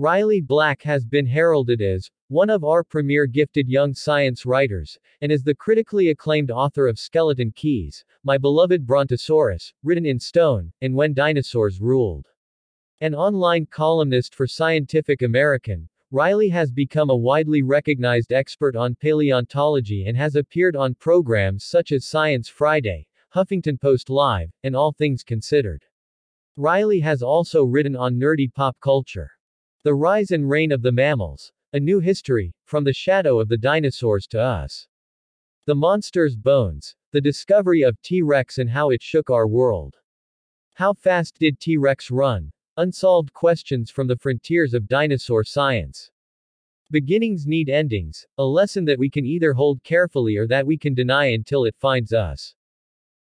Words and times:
Riley 0.00 0.40
Black 0.40 0.80
has 0.82 1.04
been 1.04 1.26
heralded 1.26 1.82
as 1.82 2.08
one 2.28 2.50
of 2.50 2.62
our 2.62 2.84
premier 2.84 3.26
gifted 3.26 3.68
young 3.68 3.92
science 3.92 4.46
writers, 4.46 4.96
and 5.22 5.32
is 5.32 5.42
the 5.42 5.56
critically 5.56 6.10
acclaimed 6.10 6.52
author 6.52 6.86
of 6.86 7.00
Skeleton 7.00 7.50
Keys, 7.50 8.04
My 8.22 8.38
Beloved 8.38 8.86
Brontosaurus, 8.86 9.74
Written 9.82 10.06
in 10.06 10.20
Stone, 10.20 10.72
and 10.82 10.94
When 10.94 11.14
Dinosaurs 11.14 11.80
Ruled. 11.80 12.28
An 13.00 13.12
online 13.12 13.66
columnist 13.66 14.36
for 14.36 14.46
Scientific 14.46 15.22
American, 15.22 15.88
Riley 16.12 16.48
has 16.48 16.70
become 16.70 17.10
a 17.10 17.16
widely 17.16 17.62
recognized 17.62 18.32
expert 18.32 18.76
on 18.76 18.94
paleontology 18.94 20.06
and 20.06 20.16
has 20.16 20.36
appeared 20.36 20.76
on 20.76 20.94
programs 20.94 21.64
such 21.64 21.90
as 21.90 22.06
Science 22.06 22.48
Friday, 22.48 23.08
Huffington 23.34 23.80
Post 23.80 24.10
Live, 24.10 24.52
and 24.62 24.76
All 24.76 24.92
Things 24.92 25.24
Considered. 25.24 25.82
Riley 26.56 27.00
has 27.00 27.20
also 27.20 27.64
written 27.64 27.96
on 27.96 28.14
nerdy 28.14 28.46
pop 28.54 28.76
culture. 28.78 29.32
The 29.88 29.94
Rise 29.94 30.32
and 30.32 30.50
Reign 30.50 30.70
of 30.70 30.82
the 30.82 30.92
Mammals, 30.92 31.50
A 31.72 31.80
New 31.80 31.98
History, 31.98 32.52
From 32.66 32.84
the 32.84 32.92
Shadow 32.92 33.40
of 33.40 33.48
the 33.48 33.56
Dinosaurs 33.56 34.26
to 34.26 34.38
Us. 34.38 34.86
The 35.64 35.74
Monster's 35.74 36.36
Bones, 36.36 36.94
The 37.12 37.22
Discovery 37.22 37.80
of 37.80 37.98
T-Rex 38.02 38.58
and 38.58 38.68
How 38.68 38.90
It 38.90 39.02
Shook 39.02 39.30
Our 39.30 39.48
World. 39.48 39.96
How 40.74 40.92
Fast 40.92 41.38
Did 41.38 41.58
T-Rex 41.58 42.10
Run? 42.10 42.52
Unsolved 42.76 43.32
Questions 43.32 43.90
from 43.90 44.06
the 44.06 44.18
Frontiers 44.18 44.74
of 44.74 44.88
Dinosaur 44.88 45.42
Science. 45.42 46.10
Beginnings 46.90 47.46
need 47.46 47.70
endings, 47.70 48.26
a 48.36 48.44
lesson 48.44 48.84
that 48.84 48.98
we 48.98 49.08
can 49.08 49.24
either 49.24 49.54
hold 49.54 49.82
carefully 49.84 50.36
or 50.36 50.46
that 50.48 50.66
we 50.66 50.76
can 50.76 50.92
deny 50.92 51.28
until 51.28 51.64
it 51.64 51.74
finds 51.78 52.12
us. 52.12 52.54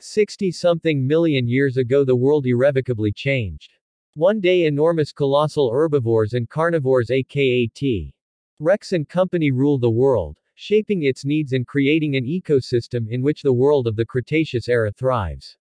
60 0.00 0.50
something 0.50 1.06
million 1.06 1.48
years 1.48 1.78
ago, 1.78 2.04
the 2.04 2.14
world 2.14 2.44
irrevocably 2.44 3.10
changed. 3.10 3.72
One 4.14 4.40
day, 4.40 4.66
enormous 4.66 5.10
colossal 5.10 5.70
herbivores 5.70 6.34
and 6.34 6.46
carnivores, 6.46 7.10
aka 7.10 7.66
T. 7.68 8.14
Rex 8.58 8.92
and 8.92 9.08
company, 9.08 9.50
rule 9.50 9.78
the 9.78 9.90
world, 9.90 10.36
shaping 10.54 11.04
its 11.04 11.24
needs 11.24 11.54
and 11.54 11.66
creating 11.66 12.16
an 12.16 12.26
ecosystem 12.26 13.08
in 13.08 13.22
which 13.22 13.40
the 13.40 13.54
world 13.54 13.86
of 13.86 13.96
the 13.96 14.04
Cretaceous 14.04 14.68
era 14.68 14.92
thrives. 14.92 15.56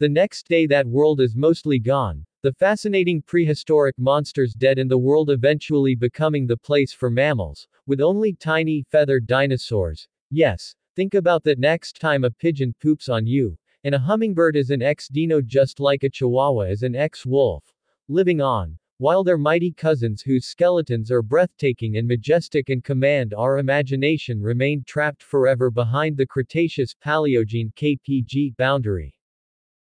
The 0.00 0.08
next 0.10 0.48
day, 0.48 0.66
that 0.66 0.86
world 0.86 1.22
is 1.22 1.34
mostly 1.34 1.78
gone, 1.78 2.26
the 2.42 2.52
fascinating 2.52 3.22
prehistoric 3.22 3.98
monsters 3.98 4.52
dead 4.52 4.78
and 4.78 4.90
the 4.90 4.98
world 4.98 5.30
eventually 5.30 5.94
becoming 5.94 6.46
the 6.46 6.58
place 6.58 6.92
for 6.92 7.08
mammals, 7.08 7.66
with 7.86 8.02
only 8.02 8.34
tiny, 8.34 8.84
feathered 8.90 9.26
dinosaurs. 9.26 10.06
Yes, 10.30 10.74
think 10.94 11.14
about 11.14 11.42
that 11.44 11.58
next 11.58 11.98
time 11.98 12.24
a 12.24 12.30
pigeon 12.30 12.74
poops 12.82 13.08
on 13.08 13.26
you, 13.26 13.56
and 13.84 13.94
a 13.94 13.98
hummingbird 13.98 14.54
is 14.56 14.70
an 14.70 14.82
ex-dino 14.82 15.40
just 15.40 15.80
like 15.80 16.04
a 16.04 16.10
chihuahua 16.10 16.70
is 16.70 16.82
an 16.82 16.94
ex-wolf. 16.94 17.71
Living 18.08 18.40
on, 18.40 18.78
while 18.98 19.24
their 19.24 19.38
mighty 19.38 19.72
cousins 19.72 20.22
whose 20.22 20.46
skeletons 20.46 21.10
are 21.10 21.22
breathtaking 21.22 21.96
and 21.96 22.06
majestic 22.06 22.68
and 22.68 22.84
command 22.84 23.32
our 23.32 23.58
imagination 23.58 24.40
remained 24.40 24.86
trapped 24.86 25.22
forever 25.22 25.70
behind 25.70 26.16
the 26.16 26.26
Cretaceous-Paleogene 26.26 27.72
KPG 27.74 28.56
boundary. 28.56 29.14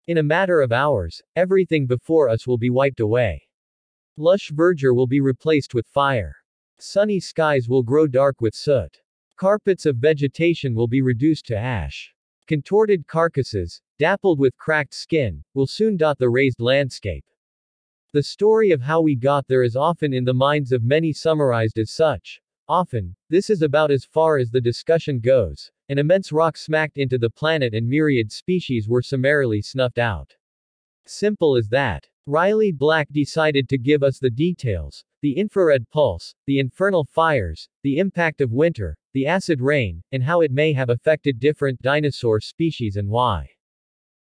In 0.07 0.17
a 0.17 0.23
matter 0.23 0.61
of 0.61 0.71
hours, 0.71 1.21
everything 1.35 1.85
before 1.85 2.29
us 2.29 2.47
will 2.47 2.57
be 2.57 2.71
wiped 2.71 2.99
away. 2.99 3.47
Lush 4.17 4.51
verdure 4.51 4.95
will 4.95 5.07
be 5.07 5.21
replaced 5.21 5.73
with 5.73 5.87
fire. 5.87 6.35
Sunny 6.79 7.19
skies 7.19 7.69
will 7.69 7.83
grow 7.83 8.07
dark 8.07 8.41
with 8.41 8.55
soot. 8.55 9.01
Carpets 9.37 9.85
of 9.85 9.97
vegetation 9.97 10.73
will 10.73 10.87
be 10.87 11.01
reduced 11.01 11.45
to 11.45 11.55
ash. 11.55 12.13
Contorted 12.47 13.05
carcasses, 13.05 13.81
dappled 13.99 14.39
with 14.39 14.57
cracked 14.57 14.93
skin, 14.93 15.43
will 15.53 15.67
soon 15.67 15.95
dot 15.95 16.17
the 16.17 16.29
raised 16.29 16.59
landscape. 16.59 17.23
The 18.11 18.23
story 18.23 18.71
of 18.71 18.81
how 18.81 19.01
we 19.01 19.15
got 19.15 19.47
there 19.47 19.61
is 19.61 19.75
often 19.75 20.13
in 20.13 20.23
the 20.23 20.33
minds 20.33 20.71
of 20.71 20.83
many 20.83 21.13
summarized 21.13 21.77
as 21.77 21.91
such. 21.91 22.41
Often, 22.67 23.15
this 23.29 23.51
is 23.51 23.61
about 23.61 23.91
as 23.91 24.03
far 24.03 24.39
as 24.39 24.49
the 24.49 24.59
discussion 24.59 25.19
goes. 25.19 25.69
An 25.89 25.99
immense 25.99 26.31
rock 26.31 26.57
smacked 26.57 26.97
into 26.97 27.19
the 27.19 27.29
planet 27.29 27.75
and 27.75 27.87
myriad 27.87 28.31
species 28.31 28.89
were 28.89 29.03
summarily 29.03 29.61
snuffed 29.61 29.99
out. 29.99 30.35
Simple 31.05 31.55
as 31.55 31.67
that. 31.67 32.07
Riley 32.25 32.71
Black 32.71 33.07
decided 33.11 33.69
to 33.69 33.77
give 33.77 34.01
us 34.01 34.17
the 34.17 34.31
details 34.31 35.03
the 35.21 35.33
infrared 35.33 35.87
pulse, 35.91 36.33
the 36.47 36.57
infernal 36.57 37.05
fires, 37.05 37.69
the 37.83 37.97
impact 37.97 38.41
of 38.41 38.51
winter, 38.51 38.97
the 39.13 39.27
acid 39.27 39.61
rain, 39.61 40.01
and 40.13 40.23
how 40.23 40.41
it 40.41 40.51
may 40.51 40.73
have 40.73 40.89
affected 40.89 41.39
different 41.39 41.79
dinosaur 41.83 42.39
species 42.39 42.95
and 42.95 43.07
why. 43.07 43.47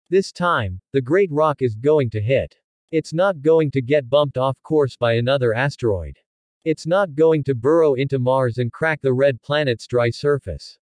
This 0.09 0.31
time, 0.31 0.79
the 0.93 1.01
Great 1.01 1.31
Rock 1.31 1.61
is 1.61 1.75
going 1.75 2.09
to 2.11 2.21
hit. 2.21 2.55
It's 2.93 3.11
not 3.11 3.41
going 3.41 3.71
to 3.71 3.81
get 3.81 4.07
bumped 4.07 4.37
off 4.37 4.55
course 4.61 4.95
by 4.95 5.13
another 5.13 5.51
asteroid. 5.55 6.15
It's 6.63 6.85
not 6.85 7.15
going 7.15 7.43
to 7.45 7.55
burrow 7.55 7.95
into 7.95 8.19
Mars 8.19 8.59
and 8.59 8.71
crack 8.71 9.01
the 9.01 9.15
red 9.15 9.41
planet's 9.41 9.87
dry 9.87 10.11
surface. 10.11 10.77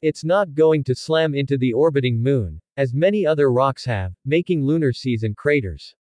It's 0.00 0.22
not 0.22 0.54
going 0.54 0.84
to 0.84 0.94
slam 0.94 1.34
into 1.34 1.58
the 1.58 1.72
orbiting 1.72 2.22
moon, 2.22 2.60
as 2.76 2.94
many 2.94 3.26
other 3.26 3.50
rocks 3.50 3.84
have, 3.84 4.14
making 4.24 4.62
lunar 4.62 4.92
seas 4.92 5.24
and 5.24 5.36
craters. 5.36 5.96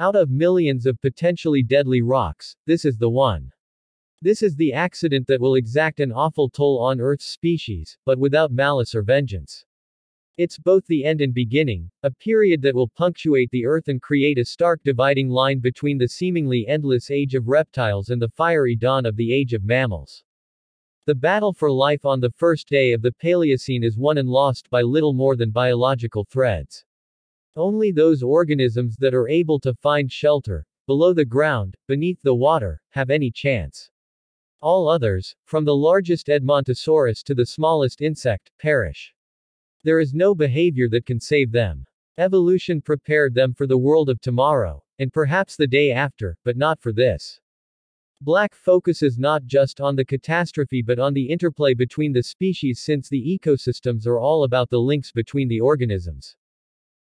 Out 0.00 0.16
of 0.16 0.30
millions 0.30 0.84
of 0.84 1.00
potentially 1.00 1.62
deadly 1.62 2.02
rocks, 2.02 2.56
this 2.66 2.84
is 2.84 2.98
the 2.98 3.08
one. 3.08 3.52
This 4.20 4.42
is 4.42 4.56
the 4.56 4.72
accident 4.72 5.28
that 5.28 5.40
will 5.40 5.54
exact 5.54 6.00
an 6.00 6.10
awful 6.10 6.50
toll 6.50 6.80
on 6.82 7.00
Earth's 7.00 7.26
species, 7.26 7.96
but 8.04 8.18
without 8.18 8.50
malice 8.50 8.96
or 8.96 9.02
vengeance. 9.02 9.64
It's 10.38 10.58
both 10.58 10.86
the 10.86 11.02
end 11.02 11.22
and 11.22 11.32
beginning, 11.32 11.90
a 12.02 12.10
period 12.10 12.60
that 12.60 12.74
will 12.74 12.88
punctuate 12.88 13.50
the 13.50 13.64
Earth 13.64 13.88
and 13.88 14.02
create 14.02 14.36
a 14.36 14.44
stark 14.44 14.82
dividing 14.84 15.30
line 15.30 15.60
between 15.60 15.96
the 15.96 16.08
seemingly 16.08 16.66
endless 16.66 17.10
age 17.10 17.34
of 17.34 17.48
reptiles 17.48 18.10
and 18.10 18.20
the 18.20 18.28
fiery 18.28 18.76
dawn 18.76 19.06
of 19.06 19.16
the 19.16 19.32
age 19.32 19.54
of 19.54 19.64
mammals. 19.64 20.24
The 21.06 21.14
battle 21.14 21.54
for 21.54 21.72
life 21.72 22.04
on 22.04 22.20
the 22.20 22.32
first 22.32 22.68
day 22.68 22.92
of 22.92 23.00
the 23.00 23.12
Paleocene 23.12 23.82
is 23.82 23.96
won 23.96 24.18
and 24.18 24.28
lost 24.28 24.68
by 24.68 24.82
little 24.82 25.14
more 25.14 25.36
than 25.36 25.52
biological 25.52 26.24
threads. 26.24 26.84
Only 27.56 27.90
those 27.90 28.22
organisms 28.22 28.96
that 28.96 29.14
are 29.14 29.30
able 29.30 29.58
to 29.60 29.72
find 29.72 30.12
shelter, 30.12 30.66
below 30.86 31.14
the 31.14 31.24
ground, 31.24 31.76
beneath 31.88 32.20
the 32.20 32.34
water, 32.34 32.82
have 32.90 33.08
any 33.08 33.30
chance. 33.30 33.90
All 34.60 34.86
others, 34.86 35.34
from 35.46 35.64
the 35.64 35.74
largest 35.74 36.28
Edmontosaurus 36.28 37.22
to 37.22 37.34
the 37.34 37.46
smallest 37.46 38.02
insect, 38.02 38.50
perish. 38.58 39.14
There 39.86 40.00
is 40.00 40.14
no 40.14 40.34
behavior 40.34 40.88
that 40.88 41.06
can 41.06 41.20
save 41.20 41.52
them. 41.52 41.86
Evolution 42.18 42.82
prepared 42.82 43.34
them 43.34 43.54
for 43.54 43.68
the 43.68 43.78
world 43.78 44.10
of 44.10 44.20
tomorrow, 44.20 44.82
and 44.98 45.12
perhaps 45.12 45.54
the 45.54 45.68
day 45.68 45.92
after, 45.92 46.36
but 46.42 46.56
not 46.56 46.80
for 46.80 46.92
this. 46.92 47.38
Black 48.20 48.52
focuses 48.52 49.16
not 49.16 49.44
just 49.44 49.80
on 49.80 49.94
the 49.94 50.04
catastrophe 50.04 50.82
but 50.82 50.98
on 50.98 51.14
the 51.14 51.28
interplay 51.28 51.72
between 51.72 52.12
the 52.12 52.24
species 52.24 52.80
since 52.80 53.08
the 53.08 53.38
ecosystems 53.38 54.08
are 54.08 54.18
all 54.18 54.42
about 54.42 54.70
the 54.70 54.80
links 54.80 55.12
between 55.12 55.46
the 55.46 55.60
organisms. 55.60 56.34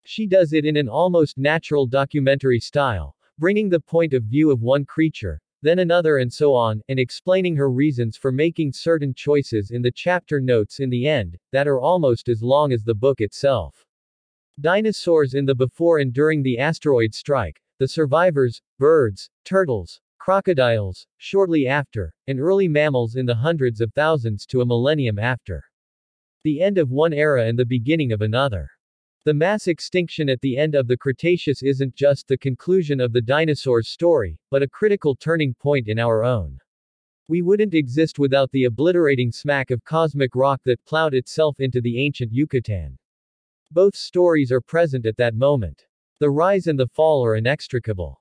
She 0.02 0.26
does 0.26 0.52
it 0.52 0.64
in 0.64 0.76
an 0.76 0.88
almost 0.88 1.38
natural 1.38 1.86
documentary 1.86 2.58
style, 2.58 3.14
bringing 3.38 3.68
the 3.68 3.78
point 3.78 4.14
of 4.14 4.24
view 4.24 4.50
of 4.50 4.62
one 4.62 4.84
creature, 4.84 5.40
then 5.64 5.78
another 5.78 6.18
and 6.18 6.30
so 6.30 6.54
on, 6.54 6.82
and 6.90 6.98
explaining 6.98 7.56
her 7.56 7.70
reasons 7.70 8.18
for 8.18 8.30
making 8.30 8.70
certain 8.70 9.14
choices 9.14 9.70
in 9.70 9.80
the 9.80 9.90
chapter 9.90 10.38
notes 10.38 10.78
in 10.78 10.90
the 10.90 11.08
end, 11.08 11.38
that 11.52 11.66
are 11.66 11.80
almost 11.80 12.28
as 12.28 12.42
long 12.42 12.70
as 12.70 12.82
the 12.84 12.94
book 12.94 13.22
itself. 13.22 13.86
Dinosaurs 14.60 15.32
in 15.32 15.46
the 15.46 15.54
before 15.54 16.00
and 16.00 16.12
during 16.12 16.42
the 16.42 16.58
asteroid 16.58 17.14
strike, 17.14 17.62
the 17.78 17.88
survivors, 17.88 18.60
birds, 18.78 19.30
turtles, 19.46 20.02
crocodiles, 20.18 21.06
shortly 21.16 21.66
after, 21.66 22.12
and 22.26 22.38
early 22.38 22.68
mammals 22.68 23.16
in 23.16 23.24
the 23.24 23.34
hundreds 23.34 23.80
of 23.80 23.90
thousands 23.94 24.44
to 24.44 24.60
a 24.60 24.66
millennium 24.66 25.18
after. 25.18 25.64
The 26.42 26.60
end 26.60 26.76
of 26.76 26.90
one 26.90 27.14
era 27.14 27.46
and 27.46 27.58
the 27.58 27.64
beginning 27.64 28.12
of 28.12 28.20
another. 28.20 28.68
The 29.24 29.32
mass 29.32 29.68
extinction 29.68 30.28
at 30.28 30.42
the 30.42 30.58
end 30.58 30.74
of 30.74 30.86
the 30.86 30.98
Cretaceous 30.98 31.62
isn't 31.62 31.94
just 31.94 32.28
the 32.28 32.36
conclusion 32.36 33.00
of 33.00 33.14
the 33.14 33.22
dinosaurs' 33.22 33.88
story, 33.88 34.38
but 34.50 34.62
a 34.62 34.68
critical 34.68 35.16
turning 35.16 35.54
point 35.54 35.88
in 35.88 35.98
our 35.98 36.22
own. 36.22 36.58
We 37.26 37.40
wouldn't 37.40 37.72
exist 37.72 38.18
without 38.18 38.50
the 38.50 38.64
obliterating 38.64 39.32
smack 39.32 39.70
of 39.70 39.82
cosmic 39.82 40.34
rock 40.34 40.60
that 40.66 40.84
plowed 40.84 41.14
itself 41.14 41.58
into 41.58 41.80
the 41.80 41.98
ancient 41.98 42.34
Yucatan. 42.34 42.98
Both 43.70 43.96
stories 43.96 44.52
are 44.52 44.60
present 44.60 45.06
at 45.06 45.16
that 45.16 45.34
moment. 45.34 45.86
The 46.20 46.28
rise 46.28 46.66
and 46.66 46.78
the 46.78 46.88
fall 46.88 47.24
are 47.24 47.36
inextricable. 47.36 48.20